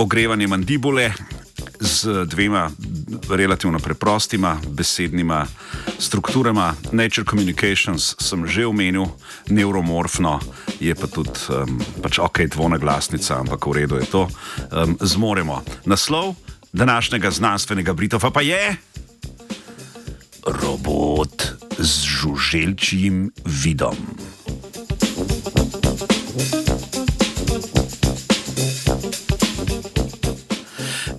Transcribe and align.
ogrevanje 0.00 0.46
mandibule 0.46 1.12
z 1.80 2.24
dvema 2.26 2.70
relativno 3.28 3.78
preprostima 3.78 4.60
besednima 4.68 5.46
strukturama. 5.98 6.74
Nature 6.92 7.26
Communications 7.30 8.14
sem 8.18 8.46
že 8.46 8.66
omenil, 8.66 9.06
neuromorfno 9.48 10.40
je 10.80 10.94
pa 10.94 11.06
tudi 11.06 11.36
um, 11.52 11.80
pač 12.02 12.18
ok, 12.18 12.48
dvona 12.48 12.80
glasnica, 12.80 13.40
ampak 13.40 13.66
v 13.66 13.72
redu 13.72 14.00
je 14.00 14.06
to. 14.08 14.28
Um, 14.72 14.96
zmoremo. 15.00 15.62
Naslov 15.84 16.34
današnjega 16.72 17.30
znanstvenega 17.30 17.92
Britova 17.92 18.30
pa 18.30 18.40
je 18.40 18.76
robot 20.46 21.52
z 21.78 22.04
žuželčjim 22.04 23.32
vidom. 23.44 23.96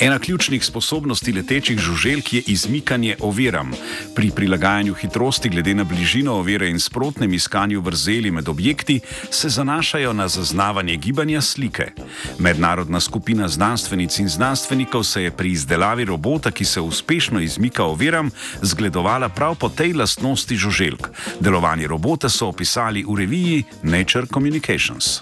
Ena 0.00 0.18
ključnih 0.18 0.64
sposobnosti 0.64 1.32
letečih 1.32 1.78
žuželk 1.78 2.32
je 2.32 2.42
izmikanje 2.46 3.16
oviram. 3.20 3.72
Pri 4.14 4.30
prilagajanju 4.30 4.94
hitrosti 4.94 5.48
glede 5.48 5.74
na 5.74 5.84
bližino 5.84 6.34
ovire 6.34 6.68
in 6.70 6.80
sprotnem 6.80 7.34
iskanju 7.34 7.80
vrzeli 7.80 8.30
med 8.30 8.48
objekti 8.48 9.00
se 9.30 9.48
zanašajo 9.48 10.12
na 10.12 10.28
zaznavanje 10.28 10.96
gibanja 10.96 11.40
slike. 11.40 11.90
Mednarodna 12.38 13.00
skupina 13.00 13.48
znanstvenic 13.48 14.18
in 14.18 14.28
znanstvenikov 14.28 15.04
se 15.04 15.22
je 15.22 15.30
pri 15.30 15.52
izdelavi 15.52 16.04
robota, 16.04 16.50
ki 16.50 16.64
se 16.64 16.80
uspešno 16.80 17.40
izmika 17.40 17.84
oviram, 17.84 18.30
zgledovala 18.62 19.28
prav 19.28 19.54
po 19.54 19.68
tej 19.68 19.92
lastnosti 19.92 20.56
žuželk. 20.56 21.08
Delovanje 21.40 21.86
robota 21.86 22.28
so 22.28 22.46
opisali 22.46 23.04
v 23.08 23.18
reviji 23.18 23.64
Nature 23.82 24.26
Communications. 24.26 25.20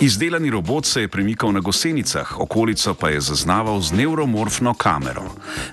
Izdelani 0.00 0.50
robot 0.50 0.86
se 0.86 1.00
je 1.00 1.08
premikal 1.08 1.52
na 1.52 1.60
gosenicah, 1.60 2.40
okolico 2.40 2.94
pa 2.94 3.08
je 3.08 3.20
zaznaval 3.20 3.80
z 3.80 3.92
neuromorfno 3.92 4.74
kamero. 4.74 5.22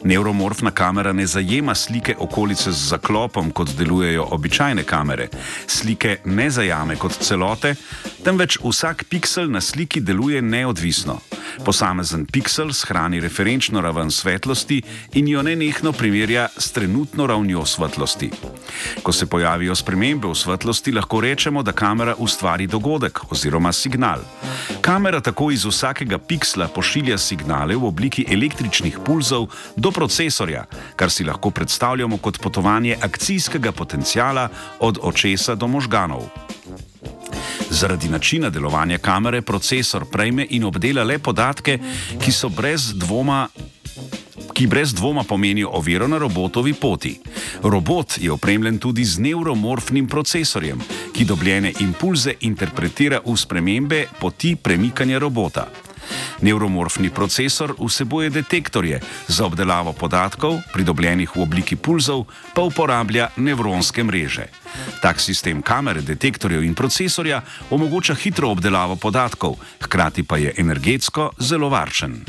Neuromorfna 0.03 0.71
kamera 0.71 1.13
ne 1.13 1.27
zajema 1.27 1.75
slike 1.75 2.15
okolice 2.19 2.71
z 2.71 2.89
zaklopom, 2.89 3.51
kot 3.51 3.69
delujejo 3.77 4.27
običajne 4.31 4.83
kamere. 4.83 5.29
Slike 5.67 6.17
ne 6.25 6.49
zajame 6.49 6.95
kot 6.95 7.15
celote, 7.19 7.75
temveč 8.23 8.59
vsak 8.63 9.05
piksel 9.09 9.51
na 9.51 9.61
sliki 9.61 10.01
deluje 10.01 10.41
neodvisno. 10.41 11.19
Posamezen 11.65 12.25
piksel 12.25 12.73
shrani 12.73 13.19
referenčno 13.19 13.81
raven 13.81 14.11
svetlosti 14.11 14.81
in 15.13 15.27
jo 15.27 15.41
nenehno 15.41 15.91
primerja 15.91 16.47
s 16.57 16.71
trenutno 16.71 17.27
ravnjo 17.27 17.65
svetlosti. 17.65 18.29
Ko 19.03 19.11
se 19.11 19.25
pojavijo 19.25 19.75
spremembe 19.75 20.27
v 20.27 20.35
svetlosti, 20.35 20.91
lahko 20.91 21.21
rečemo, 21.21 21.63
da 21.63 21.71
kamera 21.71 22.15
ustvari 22.17 22.67
dogodek 22.67 23.31
oziroma 23.31 23.71
signal. 23.71 24.16
Kamera 24.81 25.21
tako 25.21 25.51
iz 25.51 25.65
vsakega 25.65 26.17
piksla 26.17 26.67
pošilja 26.67 27.17
signale 27.17 27.75
v 27.75 27.85
obliki 27.85 28.25
električnih 28.31 28.99
pulzov 29.05 29.47
do 29.75 29.91
procesorja, 29.91 30.65
kar 30.95 31.11
si 31.11 31.23
lahko 31.23 31.49
predstavljamo 31.49 32.17
kot 32.17 32.39
potovanje 32.39 32.97
akcijskega 33.01 33.71
potencijala 33.71 34.49
od 34.79 34.99
očesa 35.01 35.55
do 35.55 35.67
možganov. 35.67 36.29
Zaradi 37.69 38.09
načina 38.09 38.49
delovanja 38.49 38.97
kamere 38.97 39.41
procesor 39.41 40.05
prejme 40.05 40.47
in 40.49 40.63
obdela 40.63 41.03
le 41.03 41.19
podatke, 41.19 41.79
ki 42.23 42.31
so 42.31 42.49
brez 42.49 42.93
dvoma. 42.95 43.47
Ki 44.53 44.67
brez 44.67 44.93
dvoma 44.93 45.23
pomenijo 45.23 45.69
oviro 45.69 46.07
na 46.07 46.17
robotovi 46.17 46.73
poti. 46.73 47.19
Robot 47.63 48.17
je 48.17 48.31
opremljen 48.31 48.79
tudi 48.79 49.05
z 49.05 49.19
neuromorfnim 49.19 50.07
procesorjem, 50.07 50.79
ki 51.17 51.25
dobljene 51.25 51.71
impulze 51.81 52.35
interpretira 52.45 53.17
v 53.25 53.33
spremembe 53.37 54.03
poti 54.19 54.55
premikanja 54.55 55.17
robota. 55.19 55.65
Neuromorfni 56.41 57.09
procesor 57.09 57.73
vsebuje 57.79 58.29
detektorje 58.29 58.99
za 59.27 59.45
obdelavo 59.45 59.93
podatkov, 59.93 60.59
pridobljenih 60.73 61.35
v 61.35 61.41
obliki 61.41 61.75
pulzov, 61.75 62.27
pa 62.53 62.61
uporablja 62.61 63.31
nevronske 63.37 64.03
mreže. 64.03 64.45
Tak 65.01 65.19
sistem 65.19 65.61
kamere, 65.61 66.05
detektorjev 66.05 66.63
in 66.63 66.77
procesorja 66.77 67.41
omogoča 67.69 68.13
hitro 68.13 68.53
obdelavo 68.53 68.95
podatkov, 68.95 69.57
hkrati 69.81 70.23
pa 70.23 70.37
je 70.37 70.53
energetsko 70.57 71.31
zelo 71.39 71.69
varčen. 71.69 72.21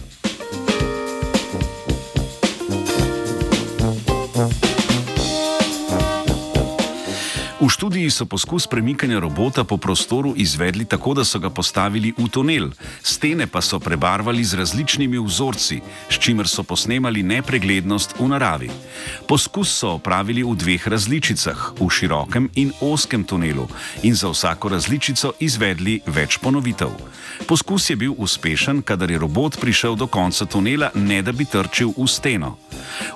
Študiji 7.78 8.10
so 8.10 8.26
poskus 8.26 8.66
premikanja 8.66 9.20
robota 9.20 9.64
po 9.64 9.76
prostoru 9.76 10.32
izvedli 10.36 10.84
tako, 10.84 11.14
da 11.14 11.24
so 11.24 11.38
ga 11.38 11.50
postavili 11.50 12.10
v 12.18 12.26
tunel, 12.28 12.70
stene 13.02 13.46
pa 13.46 13.60
so 13.62 13.78
prebarvali 13.78 14.44
z 14.44 14.58
različnimi 14.58 15.18
vzorci, 15.18 15.78
s 16.10 16.18
čimer 16.18 16.48
so 16.48 16.62
posnemali 16.62 17.22
nepreglednost 17.22 18.18
v 18.18 18.26
naravi. 18.28 18.70
Poskus 19.28 19.70
so 19.70 19.92
opravili 19.94 20.42
v 20.42 20.56
dveh 20.58 20.88
različicah, 20.88 21.78
v 21.78 21.86
širokem 21.90 22.50
in 22.54 22.72
oskem 22.80 23.22
tunelu, 23.24 23.68
in 24.02 24.14
za 24.14 24.26
vsako 24.28 24.74
različico 24.74 25.32
izvedli 25.38 26.00
več 26.06 26.42
ponovitev. 26.42 26.90
Poskus 27.46 27.90
je 27.90 27.96
bil 27.96 28.18
uspešen, 28.18 28.82
kadar 28.82 29.10
je 29.10 29.22
robot 29.22 29.60
prišel 29.60 29.94
do 29.94 30.10
konca 30.10 30.50
tunela, 30.50 30.90
ne 30.94 31.22
da 31.22 31.32
bi 31.32 31.46
trčil 31.46 31.94
v 31.94 32.10
steno. 32.10 32.58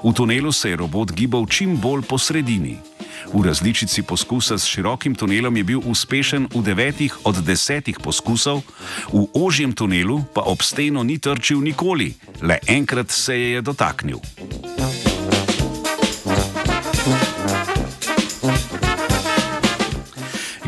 V 0.07 0.15
tunelu 0.15 0.53
se 0.53 0.71
je 0.71 0.77
robot 0.77 1.11
gibal 1.11 1.51
čim 1.51 1.75
bolj 1.75 2.07
po 2.07 2.19
sredini. 2.19 2.92
V 3.31 3.45
različici 3.47 4.03
poskusa 4.03 4.59
s 4.59 4.67
širokim 4.67 5.15
tunelom 5.15 5.57
je 5.57 5.65
bil 5.65 5.81
uspešen 5.85 6.49
v 6.55 6.63
devetih 6.63 7.15
od 7.25 7.39
desetih 7.47 8.01
poskusov, 8.03 8.63
v 9.13 9.27
ožjem 9.35 9.73
tunelu 9.73 10.25
pa 10.35 10.43
ob 10.43 10.63
steno 10.63 11.03
ni 11.07 11.19
trčil 11.19 11.63
nikoli, 11.63 12.15
le 12.43 12.59
enkrat 12.67 13.11
se 13.11 13.39
je, 13.39 13.51
je 13.53 13.61
dotaknil. 13.63 14.19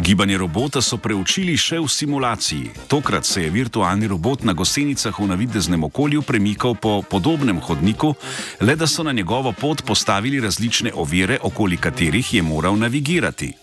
Gibanje 0.04 0.36
robota 0.38 0.82
so 0.84 0.98
preučili 1.00 1.54
še 1.56 1.78
v 1.80 1.88
simulaciji. 1.88 2.66
Tokrat 2.92 3.24
se 3.24 3.46
je 3.46 3.50
virtualni 3.50 4.04
robot 4.04 4.42
na 4.44 4.52
gosenicah 4.52 5.16
v 5.16 5.28
navideznem 5.30 5.86
okolju 5.88 6.20
premikal 6.22 6.76
po 6.76 7.00
podobnem 7.00 7.56
hodniku, 7.56 8.12
le 8.60 8.76
da 8.76 8.84
so 8.84 9.00
na 9.00 9.16
njegovo 9.16 9.52
pot 9.56 9.80
postavili 9.80 10.44
različne 10.44 10.92
ovire, 10.92 11.38
okoli 11.40 11.80
katerih 11.80 12.34
je 12.34 12.42
moral 12.42 12.76
navigirati. 12.76 13.54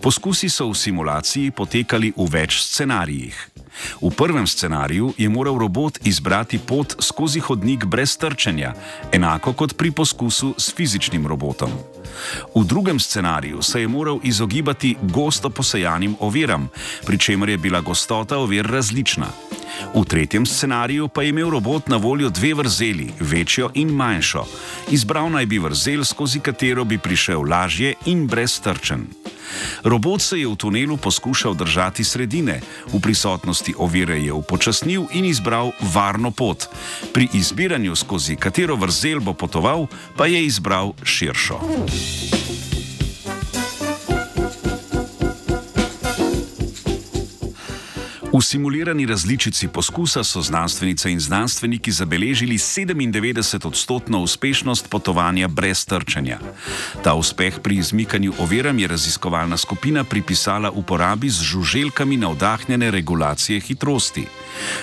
Poskusi 0.00 0.48
so 0.48 0.70
v 0.72 0.74
simulaciji 0.74 1.52
potekali 1.52 2.14
v 2.16 2.30
več 2.32 2.64
scenarijih. 2.64 3.53
V 4.00 4.10
prvem 4.10 4.46
scenariju 4.46 5.12
je 5.18 5.28
moral 5.28 5.58
robot 5.58 5.98
izbrati 6.06 6.58
pot 6.58 6.96
skozi 6.98 7.40
hodnik 7.40 7.84
brez 7.84 8.16
trčenja, 8.16 8.74
enako 9.12 9.52
kot 9.52 9.76
pri 9.76 9.90
poskusu 9.90 10.54
s 10.58 10.74
fizičnim 10.74 11.26
robotom. 11.26 11.70
V 12.54 12.64
drugem 12.64 13.00
scenariju 13.00 13.62
se 13.62 13.80
je 13.80 13.88
moral 13.88 14.18
izogibati 14.22 14.96
gosto 15.02 15.50
posejanim 15.50 16.16
oviram, 16.20 16.68
pri 17.06 17.18
čemer 17.18 17.48
je 17.48 17.58
bila 17.58 17.80
gostota 17.80 18.38
ovir 18.38 18.66
različna. 18.66 19.26
V 19.94 20.04
tretjem 20.04 20.46
scenariju 20.46 21.08
pa 21.08 21.22
je 21.22 21.28
imel 21.28 21.50
robot 21.50 21.88
na 21.88 21.96
voljo 21.96 22.30
dve 22.30 22.54
vrzeli, 22.54 23.12
večjo 23.20 23.70
in 23.74 23.88
manjšo. 23.88 24.44
Izbral 24.90 25.30
naj 25.30 25.46
bi 25.46 25.58
vrzel, 25.58 26.04
skozi 26.04 26.40
katero 26.40 26.84
bi 26.84 26.98
prišel 26.98 27.42
lažje 27.42 27.94
in 28.06 28.26
brez 28.26 28.60
trčen. 28.60 29.06
Robot 29.84 30.22
se 30.22 30.40
je 30.40 30.46
v 30.46 30.56
tunelu 30.56 30.96
poskušal 30.96 31.54
držati 31.54 32.04
sredine, 32.04 32.60
v 32.92 33.00
prisotnosti 33.00 33.74
ovire 33.78 34.18
je 34.20 34.32
upočasnil 34.32 35.06
in 35.12 35.24
izbral 35.24 35.72
varno 35.94 36.30
pot. 36.30 36.66
Pri 37.12 37.28
izbiranju, 37.32 37.96
skozi 37.96 38.36
katero 38.36 38.76
vrzel 38.76 39.20
bo 39.20 39.32
potoval, 39.32 39.86
pa 40.16 40.26
je 40.26 40.44
izbral 40.44 40.92
širšo. 41.02 41.60
V 48.34 48.42
simulirani 48.42 49.06
različici 49.06 49.68
poskusa 49.68 50.24
so 50.24 50.42
znanstvenice 50.42 51.10
in 51.10 51.20
znanstveniki 51.20 51.92
zabeležili 51.92 52.58
97-odstotno 52.58 54.18
uspešnost 54.18 54.90
potovanja 54.90 55.48
brez 55.48 55.86
trčenja. 55.86 56.38
Ta 57.02 57.14
uspeh 57.14 57.60
pri 57.62 57.76
izmikanju 57.76 58.32
oviram 58.38 58.78
je 58.78 58.88
raziskovalna 58.88 59.56
skupina 59.56 60.04
pripisala 60.04 60.70
uporabi 60.70 61.30
z 61.30 61.42
žuželkami 61.42 62.16
navdahnjene 62.16 62.90
regulacije 62.90 63.60
hitrosti. 63.60 64.26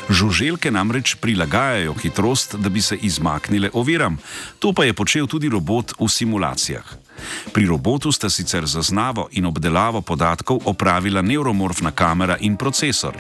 Žuželke 0.10 0.72
namreč 0.72 1.16
prilagajajo 1.16 1.94
hitrost, 1.94 2.56
da 2.56 2.70
bi 2.70 2.82
se 2.82 2.96
izmaknile 3.02 3.70
oviram, 3.74 4.18
to 4.60 4.74
pa 4.74 4.84
je 4.84 4.94
počel 4.94 5.28
tudi 5.28 5.50
robot 5.50 5.94
v 6.00 6.10
simulacijah. 6.10 6.86
Pri 7.54 7.66
robotu 7.66 8.12
sta 8.12 8.30
sicer 8.30 8.66
zaznavo 8.66 9.28
in 9.32 9.46
obdelavo 9.46 10.02
podatkov 10.02 10.60
opravila 10.66 11.22
neuromorfna 11.22 11.92
kamera 11.92 12.38
in 12.40 12.58
procesor. 12.58 13.18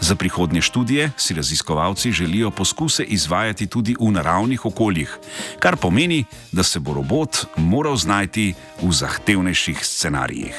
Za 0.00 0.14
prihodnje 0.14 0.62
študije 0.62 1.10
si 1.16 1.34
raziskovalci 1.34 2.12
želijo 2.12 2.50
poskuse 2.50 3.04
izvajati 3.04 3.66
tudi 3.66 3.96
v 4.00 4.10
naravnih 4.10 4.66
okoljih, 4.66 5.18
kar 5.58 5.76
pomeni, 5.76 6.24
da 6.52 6.62
se 6.62 6.80
bo 6.80 6.94
robot 6.94 7.46
moral 7.56 7.96
znajti 7.96 8.54
v 8.82 8.92
zahtevnejših 8.92 9.78
scenarijih. 9.82 10.54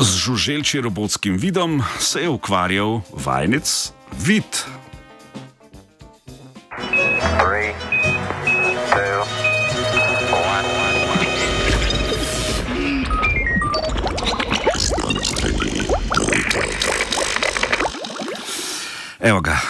Z 0.00 0.16
žuželči 0.16 0.80
robotskim 0.80 1.36
vidom 1.36 1.84
se 1.98 2.20
je 2.20 2.28
ukvarjal 2.28 3.02
vajenec 3.12 3.92
Vid. 4.16 4.48
Evo 19.20 19.40
ga, 19.40 19.60